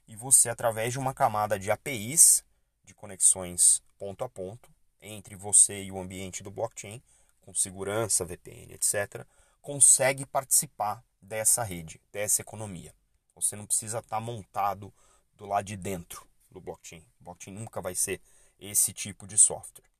e 0.05 0.17
você 0.17 0.49
através 0.49 0.91
de 0.91 0.99
uma 0.99 1.13
camada 1.13 1.57
de 1.57 1.71
APIs, 1.71 2.43
de 2.83 2.93
conexões 2.93 3.81
ponto 3.97 4.25
a 4.25 4.27
ponto 4.27 4.69
entre 5.01 5.37
você 5.37 5.81
e 5.81 5.93
o 5.93 5.97
ambiente 5.97 6.43
do 6.43 6.51
blockchain, 6.51 7.01
com 7.39 7.53
segurança, 7.53 8.25
VPN, 8.25 8.73
etc., 8.73 9.25
consegue 9.61 10.25
participar 10.25 11.01
dessa 11.21 11.63
rede, 11.63 12.01
dessa 12.11 12.41
economia. 12.41 12.93
Você 13.33 13.55
não 13.55 13.65
precisa 13.65 13.99
estar 13.99 14.19
montado 14.19 14.93
do 15.37 15.45
lado 15.45 15.63
de 15.63 15.77
dentro 15.77 16.27
do 16.51 16.59
blockchain. 16.59 17.05
O 17.21 17.23
blockchain 17.23 17.53
nunca 17.53 17.79
vai 17.79 17.95
ser 17.95 18.19
esse 18.59 18.91
tipo 18.91 19.25
de 19.25 19.37
software. 19.37 19.94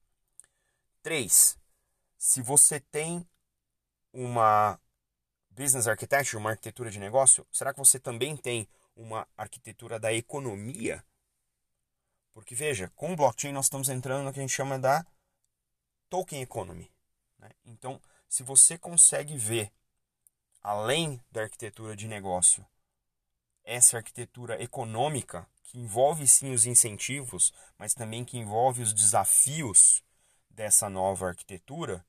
3. 1.06 1.56
Se 2.18 2.42
você 2.42 2.80
tem 2.80 3.30
uma 4.12 4.82
business 5.52 5.88
architecture, 5.88 6.36
uma 6.36 6.50
arquitetura 6.50 6.90
de 6.90 6.98
negócio, 6.98 7.46
será 7.52 7.72
que 7.72 7.78
você 7.78 8.00
também 8.00 8.36
tem 8.36 8.68
uma 8.96 9.28
arquitetura 9.38 10.00
da 10.00 10.12
economia? 10.12 11.06
Porque 12.34 12.56
veja, 12.56 12.92
com 12.96 13.14
o 13.14 13.16
blockchain 13.16 13.54
nós 13.54 13.68
estamos 13.68 13.88
entrando 13.88 14.26
no 14.26 14.34
que 14.34 14.40
a 14.40 14.42
gente 14.42 14.56
chama 14.56 14.80
da 14.80 15.06
token 16.10 16.42
economy. 16.42 16.92
Né? 17.38 17.52
Então, 17.64 18.02
se 18.28 18.42
você 18.42 18.76
consegue 18.76 19.38
ver, 19.38 19.72
além 20.64 21.22
da 21.32 21.44
arquitetura 21.44 21.96
de 21.96 22.08
negócio, 22.08 22.66
essa 23.64 23.98
arquitetura 23.98 24.60
econômica, 24.60 25.48
que 25.62 25.78
envolve 25.78 26.28
sim 26.28 26.52
os 26.52 26.66
incentivos, 26.66 27.54
mas 27.78 27.94
também 27.94 28.26
que 28.26 28.40
envolve 28.40 28.82
os 28.82 28.92
desafios 28.92 30.04
dessa 30.56 30.90
nova 30.90 31.28
arquitetura, 31.28 32.06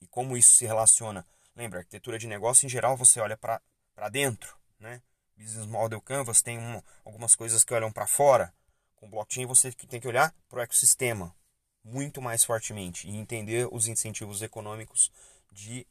e 0.00 0.06
como 0.06 0.36
isso 0.36 0.54
se 0.54 0.64
relaciona. 0.64 1.26
Lembra, 1.54 1.80
arquitetura 1.80 2.18
de 2.18 2.26
negócio, 2.26 2.64
em 2.64 2.68
geral, 2.68 2.96
você 2.96 3.20
olha 3.20 3.36
para 3.36 4.08
dentro, 4.10 4.56
né? 4.78 5.02
Business 5.36 5.66
Model 5.66 6.00
Canvas 6.00 6.42
tem 6.42 6.58
um, 6.58 6.82
algumas 7.04 7.34
coisas 7.34 7.64
que 7.64 7.74
olham 7.74 7.90
para 7.90 8.06
fora. 8.06 8.54
Com 8.94 9.08
blockchain 9.08 9.46
você 9.46 9.72
tem 9.72 10.00
que 10.00 10.08
olhar 10.08 10.34
para 10.48 10.58
o 10.58 10.62
ecossistema, 10.62 11.34
muito 11.82 12.20
mais 12.20 12.44
fortemente 12.44 13.08
e 13.08 13.16
entender 13.16 13.66
os 13.72 13.88
incentivos 13.88 14.42
econômicos 14.42 15.10
de 15.50 15.86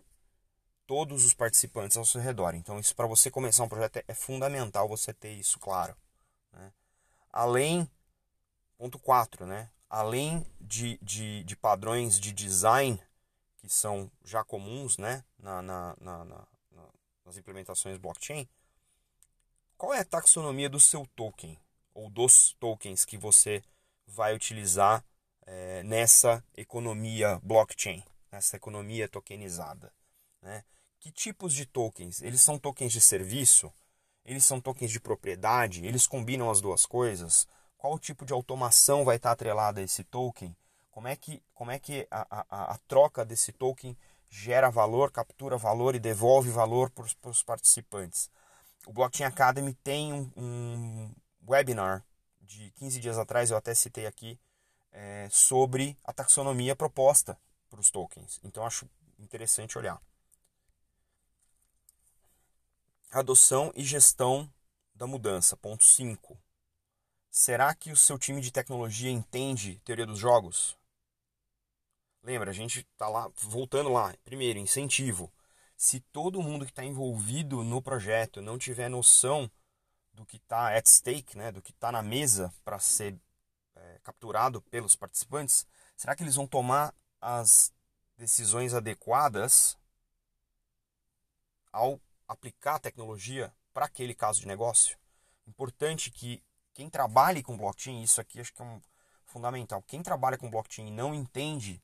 todos 0.85 1.25
os 1.25 1.33
participantes 1.33 1.97
ao 1.97 2.05
seu 2.05 2.21
redor. 2.21 2.53
Então, 2.55 2.79
isso 2.79 2.95
para 2.95 3.07
você 3.07 3.29
começar 3.29 3.63
um 3.63 3.69
projeto 3.69 3.97
é, 3.97 4.03
é 4.07 4.13
fundamental 4.13 4.87
você 4.87 5.13
ter 5.13 5.33
isso 5.33 5.59
claro. 5.59 5.95
Né? 6.51 6.71
Além, 7.31 7.89
ponto 8.77 8.97
4, 8.99 9.45
né? 9.45 9.69
Além 9.89 10.45
de, 10.61 10.97
de, 11.01 11.43
de 11.43 11.55
padrões 11.55 12.19
de 12.19 12.31
design 12.31 13.01
que 13.57 13.67
são 13.67 14.09
já 14.23 14.43
comuns 14.43 14.97
né, 14.97 15.23
na, 15.37 15.61
na, 15.61 15.95
na, 15.99 16.25
na, 16.25 16.47
nas 17.25 17.37
implementações 17.37 17.97
blockchain, 17.97 18.47
qual 19.77 19.93
é 19.93 19.99
a 19.99 20.05
taxonomia 20.05 20.69
do 20.69 20.79
seu 20.79 21.07
token 21.15 21.57
ou 21.93 22.09
dos 22.09 22.53
tokens 22.59 23.05
que 23.05 23.17
você 23.17 23.63
vai 24.05 24.35
utilizar 24.35 25.03
é, 25.45 25.83
nessa 25.83 26.43
economia 26.55 27.39
blockchain, 27.43 28.03
nessa 28.31 28.55
economia 28.55 29.07
tokenizada? 29.07 29.93
Né? 30.41 30.63
Que 30.99 31.11
tipos 31.11 31.53
de 31.53 31.65
tokens? 31.65 32.21
Eles 32.21 32.41
são 32.41 32.59
tokens 32.59 32.91
de 32.91 33.01
serviço? 33.01 33.71
Eles 34.25 34.45
são 34.45 34.59
tokens 34.59 34.91
de 34.91 34.99
propriedade? 34.99 35.85
Eles 35.85 36.05
combinam 36.05 36.49
as 36.51 36.61
duas 36.61 36.85
coisas? 36.85 37.47
Qual 37.79 37.97
tipo 37.97 38.25
de 38.25 38.33
automação 38.33 39.05
vai 39.05 39.15
estar 39.15 39.31
atrelada 39.31 39.79
a 39.79 39.83
esse 39.83 40.03
token? 40.03 40.53
Como 40.91 41.07
é 41.07 41.15
que, 41.15 41.41
como 41.53 41.71
é 41.71 41.79
que 41.79 42.05
a, 42.11 42.43
a, 42.49 42.73
a 42.73 42.77
troca 42.89 43.23
desse 43.23 43.53
token 43.53 43.97
gera 44.27 44.69
valor, 44.69 45.09
captura 45.13 45.57
valor 45.57 45.95
e 45.95 45.99
devolve 45.99 46.49
valor 46.49 46.89
para 46.89 47.29
os 47.29 47.41
participantes? 47.41 48.29
O 48.85 48.91
Blockchain 48.91 49.27
Academy 49.27 49.73
tem 49.75 50.11
um, 50.11 50.29
um, 50.35 51.15
webinar 51.47 52.05
de 52.41 52.69
15 52.71 52.99
dias 52.99 53.17
atrás, 53.17 53.49
eu 53.49 53.55
até 53.55 53.73
citei 53.73 54.05
aqui, 54.05 54.37
é, 54.91 55.29
sobre 55.31 55.97
a 56.03 56.11
taxonomia 56.11 56.75
proposta 56.75 57.39
para 57.69 57.79
os 57.79 57.89
tokens. 57.89 58.41
Então 58.43 58.65
acho 58.65 58.89
interessante 59.17 59.77
olhar. 59.77 60.01
Adoção 63.09 63.71
e 63.73 63.85
gestão 63.85 64.51
da 64.93 65.07
mudança. 65.07 65.55
Ponto 65.55 65.85
5. 65.85 66.37
Será 67.31 67.75
que 67.75 67.91
o 67.91 67.97
seu 67.97 68.17
time 68.17 68.41
de 68.41 68.51
tecnologia 68.51 69.11
entende 69.11 69.79
teoria 69.85 70.05
dos 70.05 70.17
jogos? 70.17 70.77
Lembra, 72.23 72.49
a 72.49 72.53
gente 72.53 72.79
está 72.79 73.07
lá, 73.07 73.29
voltando 73.35 73.89
lá. 73.89 74.13
Primeiro, 74.23 74.59
incentivo. 74.59 75.31
Se 75.77 75.99
todo 75.99 76.41
mundo 76.41 76.65
que 76.65 76.71
está 76.71 76.83
envolvido 76.83 77.63
no 77.63 77.81
projeto 77.81 78.41
não 78.41 78.57
tiver 78.57 78.89
noção 78.89 79.49
do 80.13 80.25
que 80.25 80.37
está 80.37 80.75
at 80.75 80.87
stake, 80.87 81.37
né, 81.37 81.51
do 81.51 81.61
que 81.61 81.71
está 81.71 81.91
na 81.91 82.01
mesa 82.01 82.53
para 82.65 82.79
ser 82.79 83.15
é, 83.75 83.99
capturado 84.03 84.61
pelos 84.63 84.95
participantes, 84.95 85.65
será 85.95 86.15
que 86.15 86.23
eles 86.23 86.35
vão 86.35 86.47
tomar 86.47 86.93
as 87.21 87.71
decisões 88.17 88.73
adequadas 88.73 89.77
ao 91.71 92.01
aplicar 92.27 92.75
a 92.75 92.79
tecnologia 92.79 93.53
para 93.73 93.85
aquele 93.85 94.13
caso 94.13 94.41
de 94.41 94.47
negócio? 94.47 94.97
Importante 95.47 96.11
que 96.11 96.43
quem 96.79 96.89
trabalhe 96.89 97.43
com 97.43 97.57
blockchain, 97.57 98.01
isso 98.01 98.21
aqui 98.21 98.39
acho 98.39 98.53
que 98.53 98.61
é 98.61 98.65
um 98.65 98.79
fundamental. 99.25 99.81
Quem 99.81 100.01
trabalha 100.01 100.37
com 100.37 100.49
blockchain 100.49 100.87
e 100.87 100.91
não 100.91 101.13
entende 101.13 101.83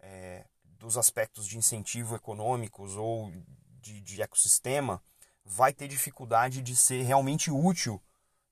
é, 0.00 0.44
dos 0.64 0.98
aspectos 0.98 1.46
de 1.46 1.56
incentivo 1.56 2.16
econômicos 2.16 2.96
ou 2.96 3.32
de, 3.80 4.00
de, 4.00 4.20
ecossistema, 4.20 5.00
vai 5.44 5.72
ter 5.72 5.86
dificuldade 5.86 6.60
de 6.60 6.74
ser 6.74 7.04
realmente 7.04 7.52
útil 7.52 8.02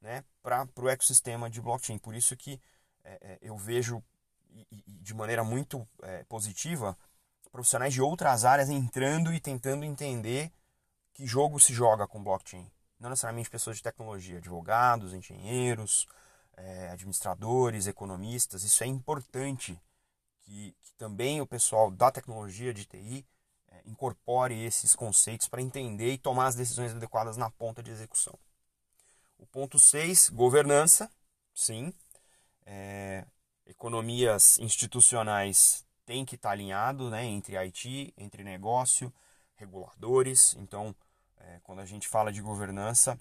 né, 0.00 0.22
para 0.40 0.68
o 0.76 0.88
ecossistema 0.88 1.50
de 1.50 1.60
blockchain. 1.60 1.98
Por 1.98 2.14
isso 2.14 2.36
que 2.36 2.60
é 3.02 3.38
eu 3.42 3.56
vejo 3.56 4.00
e, 4.48 4.64
e 4.70 4.82
de 4.86 5.12
maneira 5.12 5.42
muito 5.42 5.84
é, 6.04 6.22
positiva 6.28 6.96
profissionais 7.50 7.92
de 7.92 8.00
outras 8.00 8.44
áreas 8.44 8.70
entrando 8.70 9.34
e 9.34 9.40
tentando 9.40 9.84
entender 9.84 10.52
que 11.12 11.26
jogo 11.26 11.58
se 11.58 11.74
joga 11.74 12.06
com 12.06 12.22
blockchain. 12.22 12.70
Não 13.00 13.10
necessariamente 13.10 13.50
pessoas 13.50 13.78
de 13.78 13.82
tecnologia, 13.82 14.38
advogados, 14.38 15.14
engenheiros, 15.14 16.06
é, 16.56 16.90
administradores, 16.90 17.86
economistas. 17.86 18.62
Isso 18.62 18.84
é 18.84 18.86
importante 18.86 19.80
que, 20.42 20.76
que 20.82 20.94
também 20.94 21.40
o 21.40 21.46
pessoal 21.46 21.90
da 21.90 22.10
tecnologia 22.10 22.74
de 22.74 22.84
TI 22.84 23.26
é, 23.68 23.82
incorpore 23.86 24.62
esses 24.64 24.94
conceitos 24.94 25.48
para 25.48 25.62
entender 25.62 26.12
e 26.12 26.18
tomar 26.18 26.46
as 26.46 26.54
decisões 26.54 26.92
adequadas 26.92 27.36
na 27.36 27.50
ponta 27.50 27.82
de 27.82 27.90
execução. 27.90 28.38
O 29.38 29.46
ponto 29.46 29.78
6, 29.78 30.28
governança. 30.28 31.10
Sim, 31.54 31.92
é, 32.66 33.24
economias 33.66 34.58
institucionais 34.58 35.84
têm 36.04 36.24
que 36.24 36.34
estar 36.34 36.50
alinhado 36.50 37.10
né, 37.10 37.24
entre 37.24 37.56
IT, 37.56 38.12
entre 38.16 38.44
negócio, 38.44 39.12
reguladores. 39.56 40.54
Então, 40.58 40.94
é, 41.40 41.60
quando 41.62 41.80
a 41.80 41.84
gente 41.84 42.08
fala 42.08 42.32
de 42.32 42.40
governança, 42.40 43.18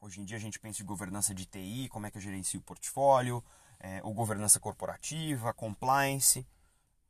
hoje 0.00 0.20
em 0.20 0.24
dia 0.24 0.36
a 0.36 0.40
gente 0.40 0.58
pensa 0.58 0.82
em 0.82 0.86
governança 0.86 1.34
de 1.34 1.46
TI, 1.46 1.88
como 1.88 2.06
é 2.06 2.10
que 2.10 2.18
eu 2.18 2.22
gerencio 2.22 2.60
o 2.60 2.62
portfólio, 2.62 3.42
é, 3.80 4.00
ou 4.02 4.12
governança 4.12 4.58
corporativa, 4.58 5.52
compliance. 5.54 6.46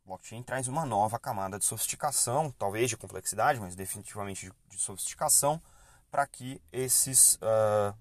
Blockchain 0.05 0.41
traz 0.43 0.67
uma 0.67 0.85
nova 0.85 1.19
camada 1.19 1.59
de 1.59 1.65
sofisticação, 1.65 2.51
talvez 2.57 2.89
de 2.89 2.97
complexidade, 2.97 3.59
mas 3.59 3.75
definitivamente 3.75 4.51
de, 4.69 4.79
sofisticação, 4.79 5.61
para 6.09 6.25
que 6.25 6.59
esses 6.71 7.35
uh, 7.35 7.95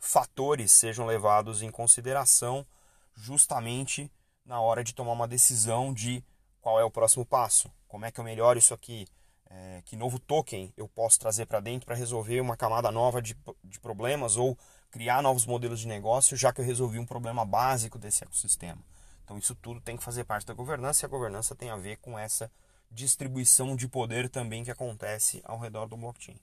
fatores 0.00 0.72
sejam 0.72 1.06
levados 1.06 1.62
em 1.62 1.70
consideração 1.70 2.66
justamente 3.14 4.10
na 4.44 4.60
hora 4.60 4.82
de 4.82 4.92
tomar 4.92 5.12
uma 5.12 5.28
decisão 5.28 5.94
de 5.94 6.24
qual 6.60 6.80
é 6.80 6.84
o 6.84 6.90
próximo 6.90 7.24
passo, 7.24 7.70
como 7.86 8.04
é 8.04 8.10
que 8.10 8.18
eu 8.18 8.24
melhoro 8.24 8.58
isso 8.58 8.74
aqui, 8.74 9.06
é, 9.50 9.82
que 9.84 9.96
novo 9.96 10.18
token 10.18 10.72
eu 10.76 10.88
posso 10.88 11.18
trazer 11.18 11.46
para 11.46 11.60
dentro 11.60 11.86
para 11.86 11.94
resolver 11.94 12.40
uma 12.40 12.56
camada 12.56 12.90
nova 12.90 13.20
de, 13.20 13.36
de 13.62 13.78
problemas 13.78 14.36
ou 14.36 14.58
criar 14.90 15.22
novos 15.22 15.46
modelos 15.46 15.80
de 15.80 15.88
negócio, 15.88 16.36
já 16.36 16.52
que 16.52 16.60
eu 16.60 16.64
resolvi 16.64 16.98
um 16.98 17.06
problema 17.06 17.44
básico 17.44 17.98
desse 17.98 18.24
ecossistema. 18.24 18.80
Então 19.24 19.38
isso 19.38 19.54
tudo 19.54 19.80
tem 19.80 19.96
que 19.96 20.04
fazer 20.04 20.24
parte 20.24 20.46
da 20.46 20.54
governança 20.54 21.04
e 21.04 21.06
a 21.06 21.10
governança 21.10 21.54
tem 21.54 21.70
a 21.70 21.76
ver 21.76 21.96
com 21.98 22.18
essa 22.18 22.50
distribuição 22.90 23.74
de 23.74 23.88
poder 23.88 24.28
também 24.28 24.62
que 24.62 24.70
acontece 24.70 25.42
ao 25.44 25.58
redor 25.58 25.86
do 25.86 25.96
blockchain. 25.96 26.38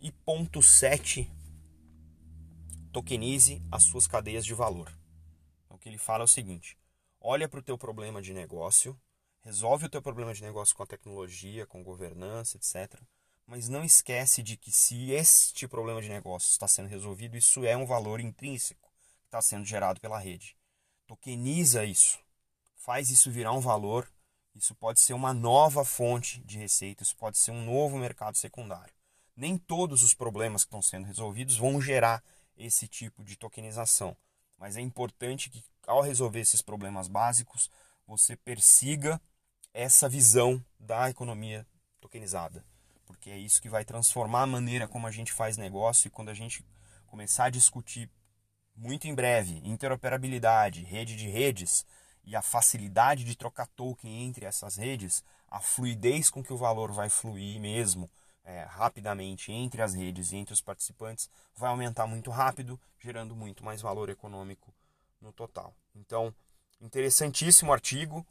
E 0.00 0.12
ponto 0.12 0.62
7, 0.62 1.30
tokenize 2.92 3.62
as 3.70 3.84
suas 3.84 4.06
cadeias 4.06 4.44
de 4.44 4.54
valor. 4.54 4.90
Então, 5.64 5.76
o 5.76 5.78
que 5.78 5.88
ele 5.88 5.98
fala 5.98 6.22
é 6.22 6.24
o 6.24 6.28
seguinte: 6.28 6.78
olha 7.20 7.48
para 7.48 7.60
o 7.60 7.62
teu 7.62 7.76
problema 7.76 8.22
de 8.22 8.32
negócio, 8.32 8.98
resolve 9.44 9.86
o 9.86 9.88
teu 9.88 10.02
problema 10.02 10.34
de 10.34 10.42
negócio 10.42 10.74
com 10.74 10.82
a 10.82 10.86
tecnologia, 10.86 11.66
com 11.66 11.82
governança, 11.82 12.56
etc 12.56 13.00
mas 13.46 13.68
não 13.68 13.84
esquece 13.84 14.42
de 14.42 14.56
que 14.56 14.72
se 14.72 15.10
este 15.12 15.68
problema 15.68 16.00
de 16.00 16.08
negócio 16.08 16.50
está 16.50 16.66
sendo 16.66 16.88
resolvido, 16.88 17.36
isso 17.36 17.64
é 17.64 17.76
um 17.76 17.86
valor 17.86 18.20
intrínseco 18.20 18.90
que 19.20 19.26
está 19.26 19.40
sendo 19.42 19.64
gerado 19.64 20.00
pela 20.00 20.18
rede. 20.18 20.56
Tokeniza 21.06 21.84
isso, 21.84 22.18
faz 22.74 23.10
isso 23.10 23.30
virar 23.30 23.52
um 23.52 23.60
valor. 23.60 24.10
Isso 24.54 24.74
pode 24.74 25.00
ser 25.00 25.14
uma 25.14 25.34
nova 25.34 25.84
fonte 25.84 26.40
de 26.44 26.58
receita, 26.58 27.02
isso 27.02 27.16
pode 27.16 27.36
ser 27.36 27.50
um 27.50 27.64
novo 27.64 27.98
mercado 27.98 28.36
secundário. 28.36 28.94
Nem 29.36 29.58
todos 29.58 30.04
os 30.04 30.14
problemas 30.14 30.62
que 30.62 30.68
estão 30.68 30.80
sendo 30.80 31.06
resolvidos 31.06 31.56
vão 31.56 31.80
gerar 31.80 32.22
esse 32.56 32.86
tipo 32.86 33.24
de 33.24 33.34
tokenização, 33.34 34.16
mas 34.56 34.76
é 34.76 34.80
importante 34.80 35.50
que 35.50 35.62
ao 35.88 36.00
resolver 36.02 36.38
esses 36.38 36.62
problemas 36.62 37.08
básicos, 37.08 37.68
você 38.06 38.36
persiga 38.36 39.20
essa 39.74 40.08
visão 40.08 40.64
da 40.78 41.10
economia 41.10 41.66
tokenizada 42.00 42.64
porque 43.24 43.30
é 43.30 43.38
isso 43.38 43.62
que 43.62 43.68
vai 43.68 43.84
transformar 43.84 44.42
a 44.42 44.46
maneira 44.46 44.88
como 44.88 45.06
a 45.06 45.10
gente 45.10 45.32
faz 45.32 45.56
negócio 45.56 46.08
e 46.08 46.10
quando 46.10 46.28
a 46.28 46.34
gente 46.34 46.64
começar 47.06 47.44
a 47.44 47.50
discutir 47.50 48.10
muito 48.76 49.06
em 49.06 49.14
breve 49.14 49.60
interoperabilidade, 49.64 50.82
rede 50.82 51.16
de 51.16 51.28
redes 51.28 51.86
e 52.24 52.34
a 52.34 52.42
facilidade 52.42 53.24
de 53.24 53.36
trocar 53.36 53.66
token 53.68 54.24
entre 54.24 54.44
essas 54.44 54.76
redes, 54.76 55.22
a 55.48 55.60
fluidez 55.60 56.30
com 56.30 56.42
que 56.42 56.52
o 56.52 56.56
valor 56.56 56.90
vai 56.92 57.08
fluir 57.08 57.60
mesmo 57.60 58.10
é, 58.44 58.64
rapidamente 58.64 59.52
entre 59.52 59.80
as 59.80 59.94
redes 59.94 60.32
e 60.32 60.36
entre 60.36 60.52
os 60.52 60.60
participantes 60.60 61.30
vai 61.54 61.70
aumentar 61.70 62.06
muito 62.06 62.30
rápido, 62.30 62.80
gerando 62.98 63.34
muito 63.34 63.64
mais 63.64 63.80
valor 63.80 64.08
econômico 64.08 64.74
no 65.20 65.32
total. 65.32 65.74
Então, 65.94 66.34
interessantíssimo 66.80 67.72
artigo, 67.72 68.26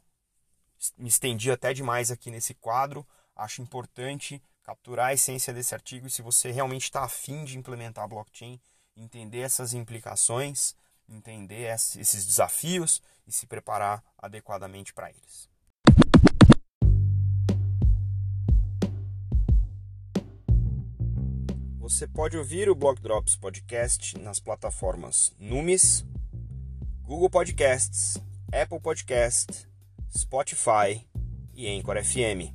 me 0.98 1.08
estendi 1.08 1.50
até 1.50 1.72
demais 1.72 2.10
aqui 2.10 2.30
nesse 2.30 2.54
quadro, 2.54 3.06
acho 3.36 3.62
importante 3.62 4.42
capturar 4.62 5.08
a 5.08 5.14
essência 5.14 5.52
desse 5.52 5.74
artigo 5.74 6.06
e 6.06 6.10
se 6.10 6.22
você 6.22 6.50
realmente 6.50 6.84
está 6.84 7.04
afim 7.04 7.44
de 7.44 7.58
implementar 7.58 8.04
a 8.04 8.08
blockchain, 8.08 8.58
entender 8.96 9.40
essas 9.40 9.74
implicações, 9.74 10.74
entender 11.08 11.70
esses 11.96 12.24
desafios 12.24 13.02
e 13.26 13.32
se 13.32 13.46
preparar 13.46 14.02
adequadamente 14.18 14.92
para 14.92 15.10
eles. 15.10 15.48
Você 21.78 22.06
pode 22.06 22.38
ouvir 22.38 22.70
o 22.70 22.74
Block 22.74 23.00
Drops 23.02 23.36
Podcast 23.36 24.18
nas 24.18 24.40
plataformas 24.40 25.34
Numis, 25.38 26.02
Google 27.02 27.28
Podcasts, 27.28 28.16
Apple 28.50 28.80
Podcast, 28.80 29.68
Spotify 30.16 31.06
e 31.54 31.68
Anchor 31.68 32.02
FM. 32.02 32.50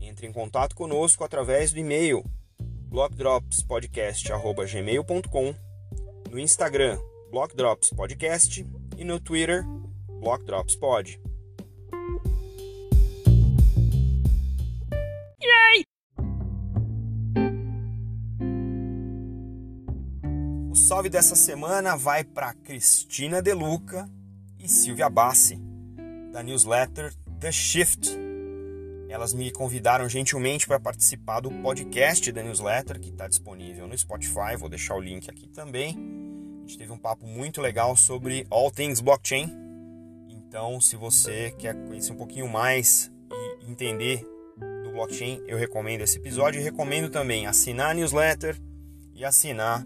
Entre 0.00 0.26
em 0.26 0.32
contato 0.32 0.74
conosco 0.74 1.22
através 1.24 1.72
do 1.72 1.78
e-mail 1.78 2.24
blockdropspodcast.gmail.com, 2.88 5.54
no 6.30 6.38
Instagram 6.38 6.98
blockdropspodcast 7.34 8.64
e 8.96 9.04
no 9.04 9.18
Twitter, 9.18 9.64
BlockDropsPod. 10.20 11.20
Yay! 15.42 15.84
O 20.70 20.76
salve 20.76 21.08
dessa 21.08 21.34
semana 21.34 21.96
vai 21.96 22.22
para 22.22 22.54
Cristina 22.54 23.42
Deluca 23.42 24.08
e 24.60 24.68
Silvia 24.68 25.10
Bassi, 25.10 25.58
da 26.34 26.42
newsletter 26.42 27.14
The 27.38 27.52
Shift. 27.52 28.10
Elas 29.08 29.32
me 29.32 29.52
convidaram 29.52 30.08
gentilmente 30.08 30.66
para 30.66 30.80
participar 30.80 31.38
do 31.38 31.48
podcast 31.48 32.32
da 32.32 32.42
newsletter, 32.42 32.98
que 32.98 33.10
está 33.10 33.28
disponível 33.28 33.86
no 33.86 33.96
Spotify, 33.96 34.56
vou 34.58 34.68
deixar 34.68 34.96
o 34.96 35.00
link 35.00 35.30
aqui 35.30 35.46
também. 35.46 35.90
A 35.90 36.66
gente 36.66 36.76
teve 36.76 36.90
um 36.90 36.98
papo 36.98 37.24
muito 37.24 37.60
legal 37.60 37.94
sobre 37.94 38.44
all 38.50 38.68
things 38.68 39.00
blockchain. 39.00 39.48
Então, 40.28 40.80
se 40.80 40.96
você 40.96 41.52
quer 41.52 41.76
conhecer 41.86 42.12
um 42.12 42.16
pouquinho 42.16 42.48
mais 42.48 43.12
e 43.30 43.70
entender 43.70 44.26
do 44.82 44.90
blockchain, 44.90 45.40
eu 45.46 45.56
recomendo 45.56 46.00
esse 46.00 46.18
episódio 46.18 46.60
e 46.60 46.64
recomendo 46.64 47.08
também 47.08 47.46
assinar 47.46 47.92
a 47.92 47.94
newsletter 47.94 48.60
e 49.14 49.24
assinar 49.24 49.84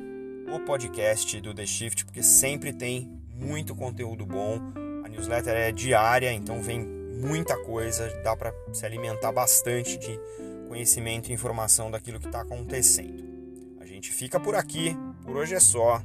o 0.51 0.61
podcast 0.61 1.39
do 1.43 1.53
The 1.53 1.67
Shift, 1.67 2.07
porque 2.07 2.23
sempre 2.23 2.73
tem 2.73 3.07
muito 3.35 3.77
conteúdo 3.77 4.25
bom. 4.25 4.88
Newsletter 5.19 5.53
é 5.53 5.73
diária, 5.73 6.33
então 6.33 6.63
vem 6.63 6.81
muita 6.81 7.57
coisa, 7.65 8.09
dá 8.23 8.37
para 8.37 8.55
se 8.73 8.87
alimentar 8.87 9.33
bastante 9.33 9.99
de 9.99 10.19
conhecimento 10.69 11.29
e 11.29 11.33
informação 11.33 11.91
daquilo 11.91 12.21
que 12.21 12.27
está 12.27 12.43
acontecendo. 12.43 13.25
A 13.81 13.85
gente 13.85 14.13
fica 14.13 14.39
por 14.39 14.55
aqui, 14.55 14.97
por 15.25 15.37
hoje 15.37 15.55
é 15.55 15.61
só. 15.61 16.01